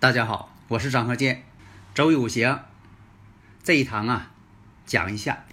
[0.00, 1.42] 大家好，我是张鹤剑。
[1.92, 2.60] 周易五行
[3.64, 4.30] 这一堂啊，
[4.86, 5.44] 讲一下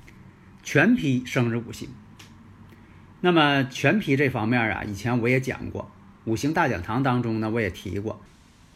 [0.62, 1.90] 全批生日五行。
[3.22, 5.90] 那么全批这方面啊，以前我也讲过，
[6.26, 8.22] 五行大讲堂当中呢，我也提过。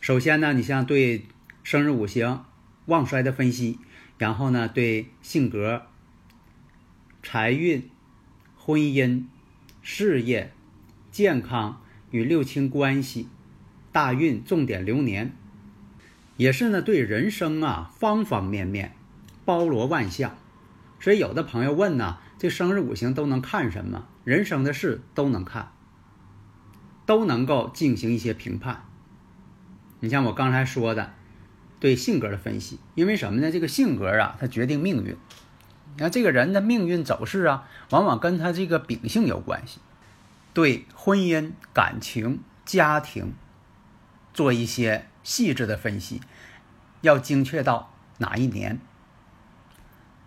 [0.01, 1.27] 首先呢，你像对
[1.63, 2.43] 生日五行
[2.88, 3.77] 旺衰的分析，
[4.17, 5.85] 然后呢，对性格、
[7.22, 7.88] 财运、
[8.57, 9.25] 婚姻、
[9.83, 10.51] 事业、
[11.11, 11.79] 健康
[12.09, 13.29] 与六亲关系、
[13.91, 15.31] 大运、重点流年。
[16.39, 18.95] 也是呢，对人生啊方方面面，
[19.43, 20.37] 包罗万象。
[21.01, 24.07] 所以有的朋友问呢，这生日五行都能看什么？
[24.23, 25.73] 人生的事都能看，
[27.05, 28.85] 都能够进行一些评判。
[29.99, 31.11] 你像我刚才说的，
[31.81, 33.51] 对性格的分析，因为什么呢？
[33.51, 35.17] 这个性格啊，它决定命运。
[35.95, 39.81] 你看这个人的命运走势啊，往往跟他这个秉性有关系。
[40.53, 43.33] 对婚姻、感情、家庭
[44.33, 45.07] 做一些。
[45.21, 46.21] 细致的分析，
[47.02, 48.80] 要精确到哪一年？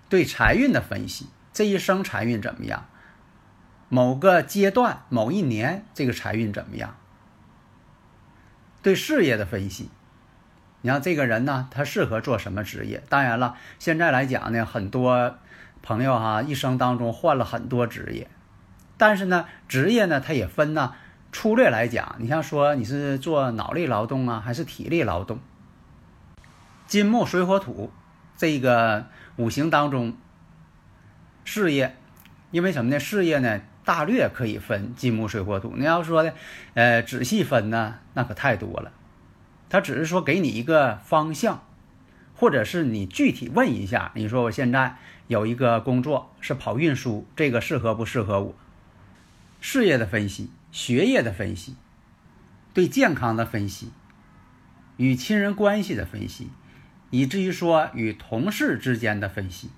[0.08, 2.86] 对财运的分析，这一生财运怎么样？
[3.88, 6.96] 某个阶段、某一年，这个财运怎么样？
[8.82, 9.90] 对事业的分析，
[10.80, 13.02] 你像这个人呢，他适合做什么职业？
[13.08, 15.36] 当然了，现在来讲呢，很多
[15.82, 18.28] 朋友哈，一生当中换了很多职业，
[18.96, 20.94] 但是呢，职业呢，它也分呢。
[21.34, 25.38] 粗略来讲，你像说你是做脑力劳动啊，还是体力劳动？
[26.92, 27.90] 金木水火土
[28.36, 30.14] 这个五行当中，
[31.42, 31.96] 事业，
[32.50, 33.00] 因为什么呢？
[33.00, 35.72] 事业呢，大略可以分金木水火土。
[35.74, 36.34] 你要说的，
[36.74, 38.92] 呃，仔细分呢，那可太多了。
[39.70, 41.64] 他只是说给你一个方向，
[42.34, 44.98] 或者是你具体问一下，你说我现在
[45.28, 48.54] 有一个工作是跑运输，这个适合不适合我？
[49.62, 50.50] 事业的分析。
[50.70, 51.74] 学业的分析，
[52.74, 53.92] 对健康的分析，
[54.98, 56.50] 与亲人关系的分析，
[57.12, 59.70] 以至于说与同事之间的分析，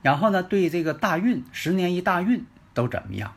[0.00, 3.34] 然后呢，对这个大运十年一大运都怎么样，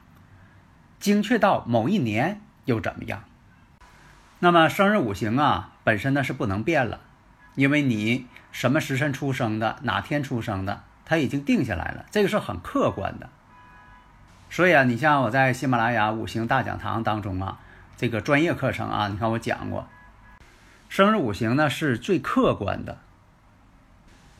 [1.00, 3.24] 精确到某一年又怎么样？
[4.38, 7.02] 那么生日五行啊，本身呢是不能变了，
[7.56, 13.28] 因为你什么时辰出生的，哪天出生的，它已经定下来了，这个是很客观的。
[14.52, 17.58] 所以啊，你像我在喜马拉雅五行大讲堂当中啊，
[17.97, 19.88] 这个专业课程啊，你看我讲过，
[20.90, 23.00] 生日五行呢是最客观的。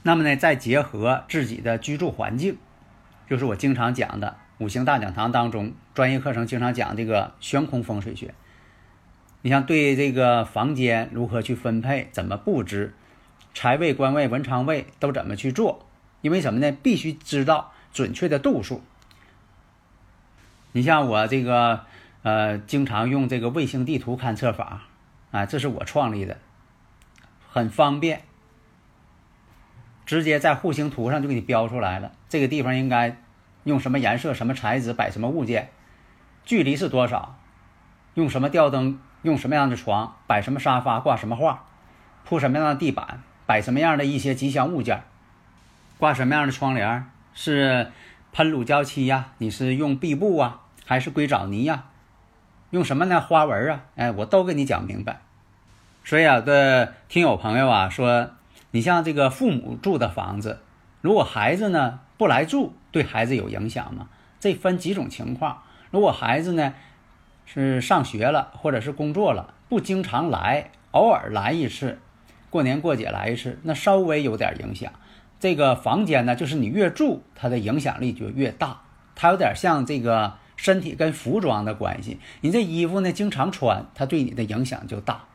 [0.08, 2.58] 那么呢，再结合自己的居住环境，
[3.28, 8.36] 就是我经常讲的五行大讲堂当中专业课程经常讲这个悬空风水学。
[9.42, 12.94] 你像对这个房间如何去分配，怎么布置，
[13.56, 15.88] 财位、官位、文昌位都怎么去做？
[16.22, 16.72] 因为什么呢？
[16.72, 18.84] 必须知道准确的度数。
[20.74, 21.82] 你像我这个，
[22.22, 24.84] 呃，经常用这个卫星地图勘测法，
[25.32, 26.38] 啊，这是我创立的，
[27.50, 28.22] 很方便，
[30.06, 32.12] 直接在户型图上就给你标出来了。
[32.30, 33.18] 这个地方应该
[33.64, 35.70] 用什么颜色、什么材质摆什么物件，
[36.46, 37.38] 距离是多少，
[38.14, 41.66] 用什么吊灯，用什么样的床，摆什么沙发，挂什么画，
[42.24, 45.04] 铺什么样的地板，摆什么样的一些吉祥物件，
[45.98, 47.92] 挂什么样的窗帘，是
[48.32, 50.62] 喷乳胶漆呀，你是用壁布啊？
[50.86, 51.86] 还是硅藻泥呀？
[52.70, 53.20] 用什么呢？
[53.20, 53.82] 花纹啊？
[53.96, 55.22] 哎，我都给你讲明白。
[56.04, 58.30] 所以啊，的听友朋友啊，说
[58.76, 60.60] 你像这个父母住的房子，
[61.00, 64.10] 如果孩子呢不来住，对孩子有影响吗？
[64.42, 65.64] 这分几种情况。
[65.92, 66.74] 如果孩子呢
[67.46, 72.00] 是上学了，或者是工作了，不经常来，偶尔来一次，
[72.50, 74.92] 过年过节来一次，那稍微有点影响。
[75.40, 78.82] 这个房间呢，就是你越住，它的影响力就越大。
[79.16, 80.34] 它有点像这个。
[80.58, 85.26] 身体跟服装的关系，你这衣服呢经常穿，它对你的影响就大。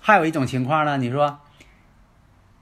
[0.00, 1.38] 还有一种情况呢，你说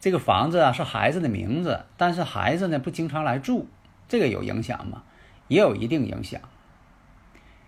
[0.03, 3.69] 这个房子啊是孩子的名字，但是孩子呢不经常来住，
[4.09, 5.05] 这个有影响吗？
[5.47, 6.41] 也有一定影响。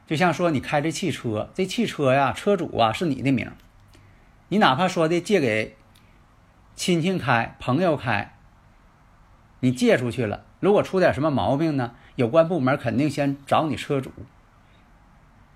[0.08, 3.52] 就像说你开这汽车，这汽车呀车主啊是你的名，
[4.48, 5.76] 你哪怕说的借给
[6.75, 8.34] 亲戚开、朋友开，
[9.60, 14.10] 你借出去了，如果出点什么毛病呢，有关部门肯定先找你车主，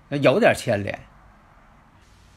[0.07, 0.97] 有点牵连。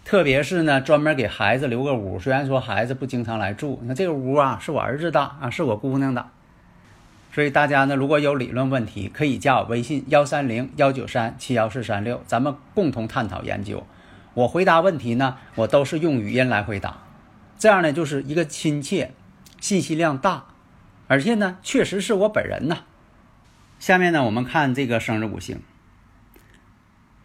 [0.04, 6.28] 特别是呢，专门给孩子留个屋，虽然说孩子不经常来住，那这个屋啊是我儿子的啊，是我姑娘的。
[7.32, 13.86] 所以大家呢，如果有理论问题，可以加我微信幺三零幺九三七幺四三六，咱们共同探讨研究。
[14.34, 16.98] 我回答问题呢，我都是用语音来回答，
[17.58, 19.12] 这样呢就是一个亲切，
[19.60, 20.46] 信息量大，
[21.06, 22.78] 而且呢确实是我本人呐。
[23.78, 25.62] 下面呢我们看这个生日五行，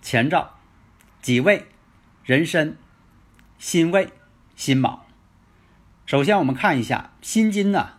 [0.02, 0.52] 前兆，
[1.22, 1.66] 己未、
[2.28, 2.76] 壬申、
[3.58, 4.12] 辛未、
[4.54, 5.06] 辛卯。
[6.06, 7.92] 首先我们看一下辛金呢，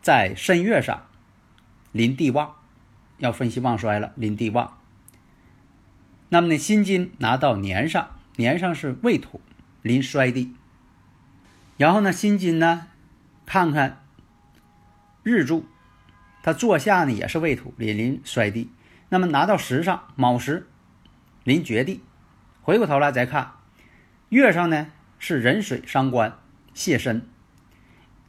[0.00, 1.08] 在申月上。
[1.90, 2.54] 临地旺，
[3.18, 4.12] 要分析旺衰了。
[4.14, 4.78] 临地旺，
[6.28, 9.40] 那么呢，辛金拿到年上，年上是未土，
[9.82, 10.54] 临衰地。
[11.76, 12.86] 然后呢，辛金呢，
[13.44, 14.04] 看看
[15.24, 15.66] 日柱，
[16.44, 18.70] 它坐下呢也是未土，临临衰地。
[19.08, 20.68] 那么拿到时上，卯时，
[21.42, 22.04] 临绝地。
[22.62, 23.54] 回过头来再看
[24.28, 24.86] 月上呢
[25.18, 26.38] 是壬水伤官，
[26.72, 27.28] 泄身。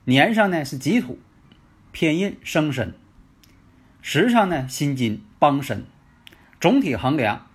[0.06, 1.20] 年上呢是己土，
[1.92, 2.94] 偏印生身。
[4.02, 5.86] 时上呢，辛金帮身，
[6.60, 7.48] 总体衡量，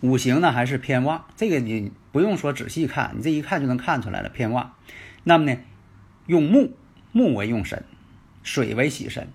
[0.00, 1.24] 五行呢还是偏旺。
[1.36, 4.74] 这个你不用说仔细看，你这一看就能看出来了，偏旺。
[5.24, 5.58] 那么呢，
[6.26, 6.76] 用木，
[7.12, 7.84] 木为用神，
[8.42, 9.28] 水为喜神，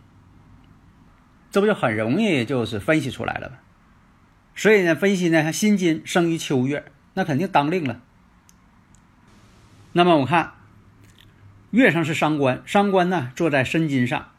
[1.49, 3.57] 这不就很容易就是分析出来了吗？
[4.55, 8.01] 所以呢，分析呢，辛金生于秋月，那肯定当令了。
[9.91, 10.53] 那么我看
[11.71, 14.31] 月上是伤官，伤官呢坐在申金上。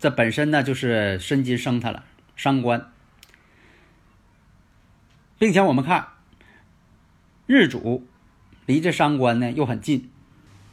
[0.00, 2.04] 这本身呢就是申金生他了，
[2.36, 2.90] 伤官，
[5.38, 6.08] 并且我们看
[7.46, 8.06] 日主
[8.66, 10.10] 离这伤官呢又很近，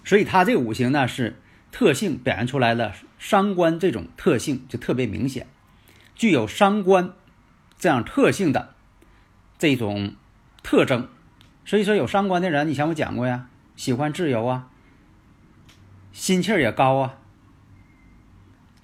[0.03, 1.39] 所以他这五行呢是
[1.71, 5.47] 特性表现出来了，伤官这种特性就特别明显，
[6.15, 7.13] 具有伤官
[7.81, 8.75] 这样特性的
[9.57, 10.13] 这种
[10.61, 11.09] 特征，
[11.65, 14.67] 所以说有伤官的人，以前我讲过呀，喜欢自由啊，
[16.13, 17.17] 心气儿也高啊。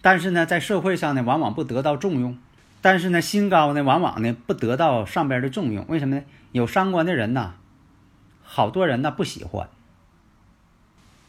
[0.01, 2.39] 但是呢，在社会上呢，往往不得到重用；
[2.81, 5.85] 但是呢，心高呢，往往呢不得到上边的重用。
[5.87, 6.23] 为什么呢？
[6.51, 7.53] 有伤官的人呐，
[8.41, 9.69] 好多人呢不喜欢。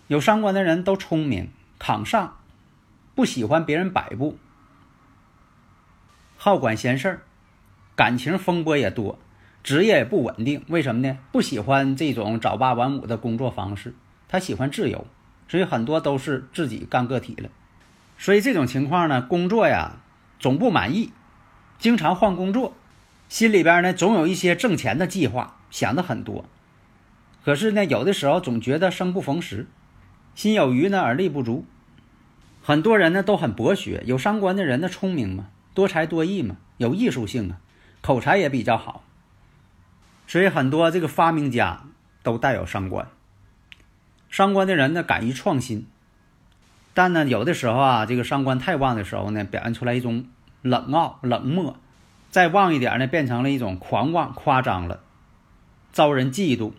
[0.06, 2.38] 有伤官的人都聪明、扛上，
[3.14, 4.38] 不喜欢别人摆布，
[6.38, 7.22] 好管闲事儿，
[7.98, 9.18] 感情风波也多，
[9.64, 10.62] 职业也不稳定。
[10.68, 11.18] 为什么呢？
[11.32, 13.92] 不喜欢这种早八晚五的工作方式，
[14.28, 15.04] 他喜欢自由，
[15.48, 17.50] 所以很多都是自己干个体了。
[18.16, 19.96] 所以这种情况呢，工作呀
[20.38, 21.10] 总不满意，
[21.80, 22.76] 经常换工作，
[23.28, 26.44] 心里边呢总有一些挣钱的计划，想的很多。
[27.44, 29.66] 可是呢，有的时候总觉得生不逢时，
[30.36, 31.64] 心有余呢而力不足。
[32.62, 37.58] 很多人呢都很博学，有伤官的人呢聪明嘛，多才多艺嘛，有艺术性啊，
[38.00, 39.04] 口才也比较好。
[40.26, 41.84] 所以很多这个发明家
[42.22, 43.08] 都带有伤官。
[44.28, 45.86] 伤官的人呢敢于创新。
[46.94, 50.26] 但呢，有的时候啊，这个伤官太旺的时候呢，表现出来一种
[50.62, 51.76] 冷傲、冷漠；
[52.28, 55.00] 再旺一点呢，变成了一种狂妄、夸张了，
[55.92, 56.72] 招人嫉妒。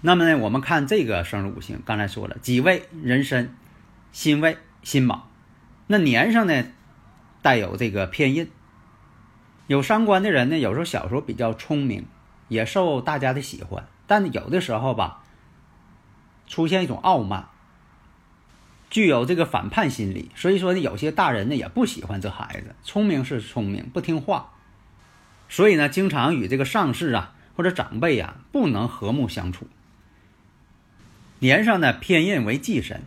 [0.00, 3.52] 那么呢，我们看这个生日五行，刚才说了，己未、壬申、
[4.12, 5.28] 辛未、辛卯，
[5.88, 6.64] 那年上呢
[7.42, 8.48] 带有这个偏印。
[9.66, 12.06] 有伤官的人呢，有时候小时候比较聪明，
[12.48, 15.22] 也受大家的喜欢，但有的时候吧，
[16.46, 17.48] 出现一种傲慢。
[18.90, 22.76] 具有这个反叛心理，所以说呢，有些大人呢也不喜欢这孩子。
[22.84, 24.52] 聪明是聪明，不听话，
[25.48, 29.66] 所以呢，经常与这个上司啊或者长辈啊不能和睦相处。
[31.40, 33.02] 年上呢偏印为忌神，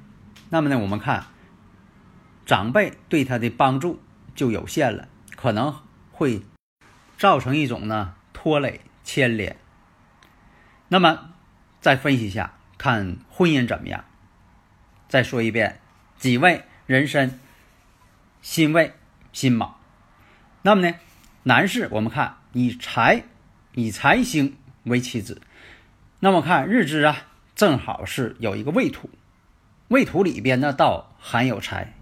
[0.49, 1.27] 那么呢，我们看
[2.45, 4.01] 长辈对他的帮助
[4.35, 5.73] 就有限了，可能
[6.17, 6.41] 会
[7.19, 9.55] 造成一种呢拖累牵连。
[10.87, 11.29] 那么
[11.79, 14.03] 再分析一下，看婚姻怎么样。
[15.07, 15.79] 再说一遍，
[16.17, 17.39] 己未、壬申、
[18.41, 18.93] 辛未、
[19.31, 19.79] 辛卯。
[20.63, 20.95] 那么呢，
[21.43, 23.23] 男士我们看以财
[23.73, 25.39] 以财星为妻子。
[26.19, 29.11] 那么看日支啊，正好是有一个未土，
[29.89, 31.93] 未土里边呢倒含有财，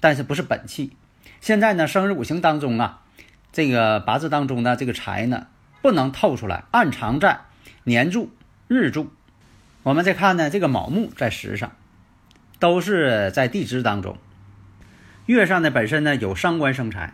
[0.00, 0.94] 但是不是本气。
[1.40, 3.03] 现在呢，生日五行当中啊，
[3.54, 5.46] 这个八字当中的这个财呢
[5.80, 7.40] 不能透出来，暗藏在
[7.84, 8.30] 年柱、
[8.68, 9.10] 日柱。
[9.82, 11.72] 我们再看呢，这个卯木在时上。
[12.60, 14.16] 都是在地支当中，
[15.26, 17.12] 月上呢本身呢有伤官生财，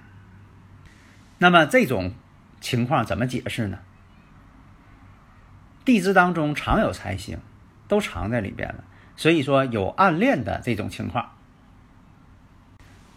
[1.38, 2.12] 那么这种
[2.61, 3.78] 情况怎么解释呢？
[5.85, 7.38] 地支当中常有财星，
[7.88, 8.85] 都藏在里边了，
[9.16, 11.32] 所以说有暗恋的这种情况。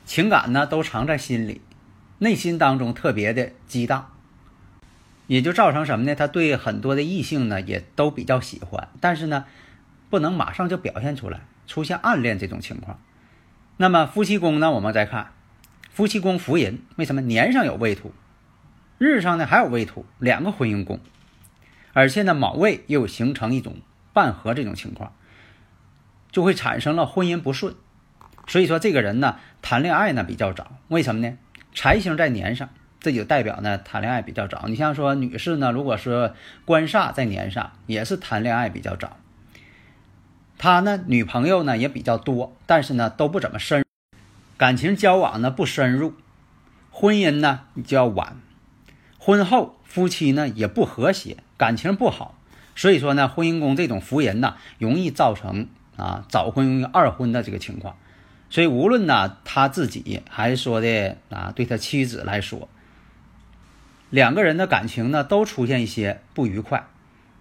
[0.06, 1.62] 情感呢都藏在心里，
[2.20, 4.12] 内心当中特别的激荡，
[5.28, 6.16] 也就造成什么呢？
[6.16, 9.46] 他对很多的异性呢也都比较喜欢，但是呢，
[10.10, 13.00] 不能马上就表现出来，出现暗恋这种情况。
[13.78, 15.32] 那么夫妻宫呢，我们再看，
[15.90, 18.14] 夫妻宫福银，为什么年上有未土，
[18.98, 21.00] 日上呢还有未土，两个婚姻宫，
[21.94, 23.78] 而且呢卯未又形成一种
[24.14, 25.14] 半合这种情况，
[26.32, 27.76] 就会产生了婚姻不顺。
[28.46, 31.38] 所以说这个人呢，谈恋爱呢比较早，为什么呢？
[31.74, 34.66] 财星在年上，这就代表呢谈恋爱比较早。
[34.68, 36.34] 你像说女士呢，如果说
[36.66, 39.18] 官煞在年上，也是谈恋爱比较早。
[40.58, 43.84] 他呢女朋友呢也比较多，但是呢都不怎么深，
[44.56, 46.14] 感情交往呢不深入，
[46.92, 48.38] 婚姻呢就要晚，
[49.18, 52.38] 婚后夫妻呢也不和谐，感情不好。
[52.76, 57.98] 所以说呢，婚姻宫这种福人呢，容易造成啊早婚二婚的这个情况。
[58.54, 62.70] 所以，无论呢他自己还是说的啊，对他妻子来说，
[64.12, 66.86] 两个人的感情呢都出现一些不愉快，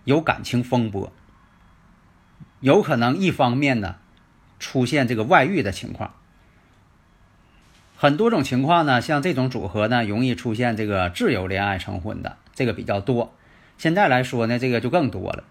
[0.05, 1.13] 有感情风波，
[2.61, 3.97] 有可能一方面呢
[4.59, 6.15] 出现这个外遇的情况。
[7.99, 13.35] 很多种情况呢，像这种组合呢，容易出现这个自由恋爱成婚的，这个比较多。
[13.77, 15.45] 现在来说呢，这个就更多了。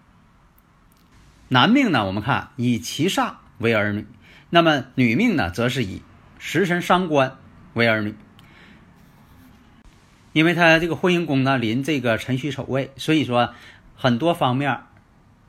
[1.46, 4.04] 男命呢，我们看以七煞为儿女。
[4.54, 6.02] 那么女命呢，则是以
[6.38, 7.38] 食神伤官
[7.72, 8.14] 为儿女，
[10.34, 13.54] 因为他这个婚姻宫呢临这个辰戌丑未，所以说
[13.96, 14.82] 很多方面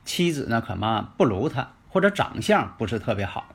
[0.06, 3.54] 妻子呢可能不如他，或者长相不是特别好，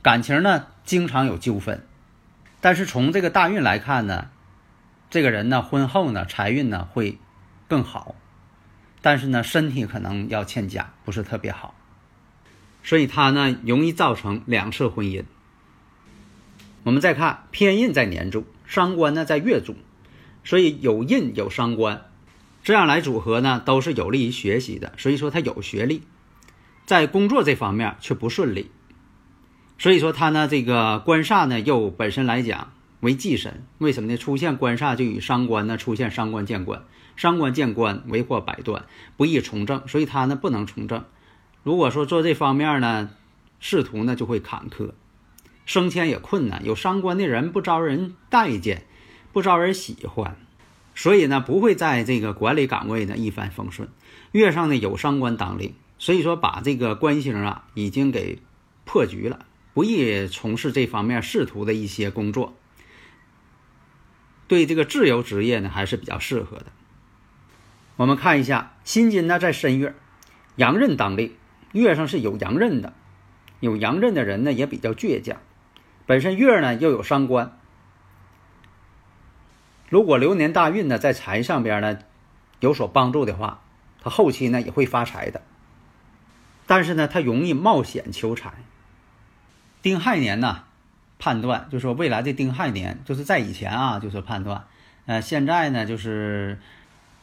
[0.00, 1.84] 感情呢经常有纠纷。
[2.60, 4.30] 但是从这个大运来看呢，
[5.10, 7.18] 这个人呢婚后呢财运呢会
[7.66, 8.14] 更好，
[9.02, 11.74] 但是呢身体可能要欠佳，不是特别好。
[12.86, 15.24] 所以他呢容易造成两次婚姻。
[16.84, 19.74] 我们再看偏印在年柱，伤官呢在月柱，
[20.44, 22.06] 所以有印有伤官，
[22.62, 24.92] 这样来组合呢都是有利于学习的。
[24.98, 26.02] 所以说他有学历，
[26.84, 28.70] 在工作这方面却不顺利。
[29.78, 34.16] 所以说他呢这个官煞呢又本身来讲为忌神，为什么呢？
[34.16, 36.84] 出现官煞就与伤官呢出现伤官见官，
[37.16, 38.84] 伤官见官为祸百端，
[39.16, 41.04] 不易从政，所以他呢不能从政。
[41.66, 43.10] 如果说做这方面呢，
[43.58, 44.92] 仕途呢就会坎坷，
[45.64, 46.64] 升迁也困难。
[46.64, 48.86] 有伤官的人不招人待见，
[49.32, 50.36] 不招人喜欢，
[50.94, 53.88] 所以呢不会在这个管理岗位呢一帆风顺。
[54.30, 58.38] 月上呢有伤官当令，所以说把这个官星啊已经给
[58.84, 59.44] 破局了，
[59.74, 62.54] 不易从事这方面仕途的一些工作。
[64.46, 66.66] 对这个自由职业呢还是比较适合的。
[67.96, 69.96] 我们看一下辛金呢在申月，
[70.54, 71.32] 阳刃当令。
[71.76, 72.92] 月上是有阳刃的，
[73.60, 75.36] 有阳刃的人呢也比较倔强。
[76.06, 77.58] 本身月呢又有伤官，
[79.88, 81.98] 如果流年大运呢在财上边呢
[82.60, 83.60] 有所帮助的话，
[84.02, 85.42] 他后期呢也会发财的。
[86.66, 88.54] 但是呢他容易冒险求财。
[89.82, 90.64] 丁亥年呢
[91.18, 94.64] 判断就说未来的丁亥年就是在以前啊就是判断，
[95.06, 96.58] 呃现在呢就是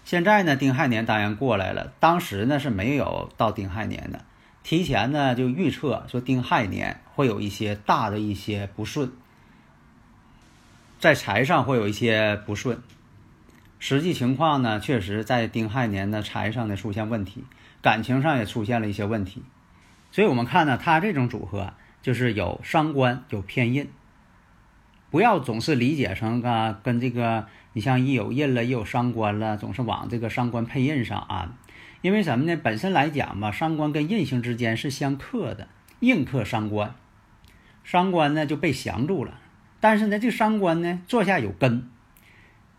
[0.04, 4.26] 现在呢丁亥年当然过来了，当时呢是没有到丁亥年的。
[4.64, 9.12] 提前呢就预测说丁亥年会有一些大的一些不顺，
[11.00, 12.82] 在财上会有一些不顺，
[13.78, 17.44] 实际情况呢确实在丁亥年的财上呢出现问题，
[17.82, 19.44] 感情上也出现了一些问题，
[20.12, 23.90] 所以我们看呢他这种组合就是有伤官有偏印，
[25.12, 31.54] 不要总是理解成啊跟这个你像一有印了一有伤官了，总是往这个伤官配印上啊。
[32.04, 32.60] 因为什么呢？
[32.62, 35.70] 本身来讲吧，伤官跟印星之间是相克的，
[36.02, 36.96] 印克伤官，
[37.86, 39.40] 伤官呢就被降住了。
[39.80, 41.90] 但是呢，这伤官呢坐下有根，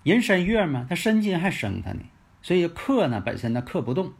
[0.02, 2.00] 人申月嘛，他申金还生他呢，
[2.42, 4.12] 所以克呢本身呢克不动。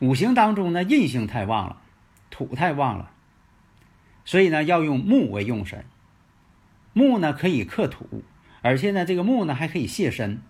[0.00, 1.80] 五行当中呢，印星太旺了，
[2.28, 3.12] 土太旺了，
[4.24, 5.84] 所以呢要用木为用神。
[6.92, 8.24] 木呢可以克土，
[8.62, 10.42] 而且呢这个木呢还可以泄身，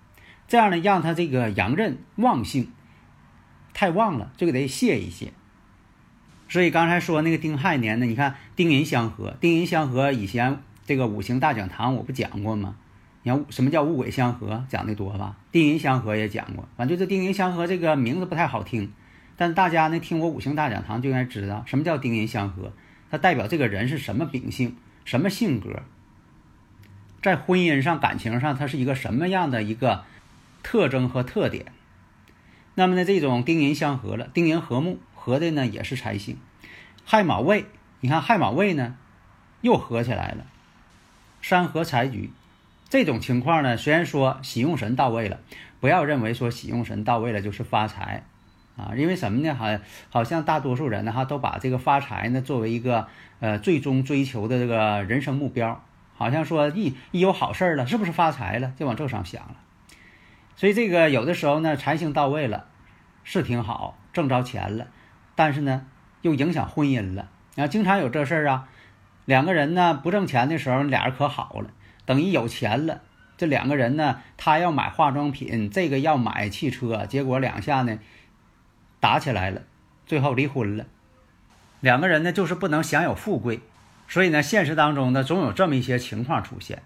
[0.49, 2.73] 这样呢让他这个阳刃旺性。
[3.81, 5.33] 太旺了，这个得泄一泄。
[6.51, 12.77] 所以刚才说那个丁亥年呢，你看丁寅相合，丁寅相合以前这个五行大讲堂我不讲过吗？
[13.23, 15.39] 你看什么叫五鬼相合，讲的多吧？
[15.51, 18.93] 丁寅相合也讲过，反正就这丁寅相合这个名字不太好听，
[19.39, 22.75] 但大家呢听我五行大讲堂就应该知道什么叫丁寅相合，
[23.11, 25.85] 它代表这个人是什么秉性、什么性格，
[27.23, 30.05] 在婚姻上、感情上，它是一个什么样的一个
[30.63, 31.73] 特征和特点。
[32.75, 36.39] 那么呢，这种丁寅相合了，丁寅合木合的呢也是财星，
[37.05, 37.67] 亥卯未，
[38.01, 38.97] 你看亥卯未呢
[39.61, 40.47] 又合起来了，
[41.43, 42.31] 山河财局，
[42.89, 45.41] 这种情况呢，虽然说喜用神到位了，
[45.81, 48.25] 不要认为说喜用神到位了就是发财，
[48.77, 49.55] 啊，因为什么呢？
[49.55, 49.67] 好，
[50.09, 53.09] 好像大多数人呢哈都把这个发财呢作为一个
[53.41, 55.85] 呃最终追求的这个人生目标，
[56.17, 59.57] 好像说一一有好事儿了，是不是发财了，就往这上想了。
[60.61, 62.67] 所以这个有的时候呢，财星到位了，
[63.25, 64.89] 是挺好，挣着钱了，
[65.35, 65.87] 但是呢，
[66.21, 67.31] 又影响婚姻了。
[67.57, 68.69] 啊，经常有这事儿啊，
[69.25, 71.71] 两个人呢不挣钱的时候，俩人可好了，
[72.05, 73.01] 等于有钱了，
[73.39, 77.99] 这两个人呢，他要买化妆品，这个要买汽车，结果两下呢
[79.01, 79.63] 打起来了，
[80.05, 80.85] 最后离婚了。
[81.81, 83.61] 两个人呢就是不能享有富贵，
[84.07, 86.83] 所以呢，现实当中呢总有这么一些情况出现。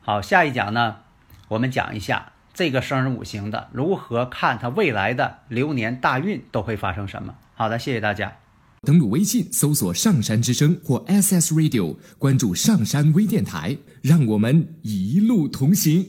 [0.00, 1.00] 好，下一讲呢，
[1.48, 2.32] 我们讲一下。
[2.58, 7.32] 这个生日五行的如何看他未来的流年大运都会发生什么？
[7.54, 8.36] 好的，谢谢大家。
[8.82, 16.04] 登录微信搜索“上山之声”或 SS Radio，关注上山微电台，让我们一路同行。